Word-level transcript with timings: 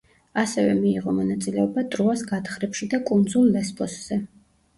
ასევე 0.43 0.69
მიიღო 0.77 1.13
მონაწილეობა 1.17 1.83
ტროას 1.97 2.25
გათხრებში 2.33 2.89
და 2.95 3.01
კუნძულ 3.11 3.53
ლესბოსზე. 3.59 4.21